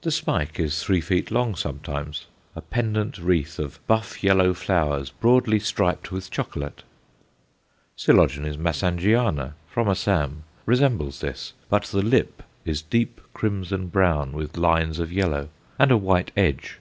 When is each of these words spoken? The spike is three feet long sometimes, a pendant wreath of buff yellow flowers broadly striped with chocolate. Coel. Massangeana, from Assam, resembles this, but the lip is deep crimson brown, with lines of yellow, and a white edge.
The 0.00 0.10
spike 0.10 0.58
is 0.58 0.82
three 0.82 1.02
feet 1.02 1.30
long 1.30 1.54
sometimes, 1.54 2.24
a 2.54 2.62
pendant 2.62 3.18
wreath 3.18 3.58
of 3.58 3.78
buff 3.86 4.24
yellow 4.24 4.54
flowers 4.54 5.10
broadly 5.10 5.58
striped 5.58 6.10
with 6.10 6.30
chocolate. 6.30 6.82
Coel. 8.02 8.26
Massangeana, 8.56 9.52
from 9.68 9.88
Assam, 9.88 10.44
resembles 10.64 11.20
this, 11.20 11.52
but 11.68 11.82
the 11.82 12.00
lip 12.00 12.42
is 12.64 12.80
deep 12.80 13.20
crimson 13.34 13.88
brown, 13.88 14.32
with 14.32 14.56
lines 14.56 14.98
of 14.98 15.12
yellow, 15.12 15.50
and 15.78 15.90
a 15.90 15.98
white 15.98 16.32
edge. 16.38 16.78